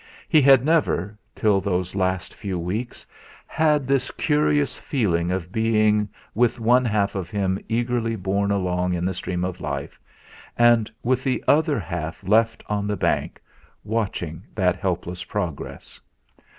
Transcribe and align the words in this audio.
He 0.27 0.41
had 0.41 0.65
never, 0.65 1.15
till 1.35 1.61
those 1.61 1.93
last 1.93 2.33
few 2.33 2.57
weeks, 2.57 3.05
had 3.45 3.85
this 3.85 4.09
curious 4.09 4.75
feeling 4.79 5.29
of 5.29 5.51
being 5.51 6.09
with 6.33 6.59
one 6.59 6.85
half 6.85 7.13
of 7.13 7.29
him 7.29 7.59
eagerly 7.69 8.15
borne 8.15 8.49
along 8.49 8.93
in 8.95 9.05
the 9.05 9.13
stream 9.13 9.45
of 9.45 9.61
life, 9.61 9.99
and 10.57 10.89
with 11.03 11.23
the 11.23 11.43
other 11.47 11.79
half 11.79 12.27
left 12.27 12.63
on 12.65 12.87
the 12.87 12.97
bank, 12.97 13.39
watching 13.83 14.41
that 14.55 14.75
helpless 14.75 15.23
progress. 15.23 16.01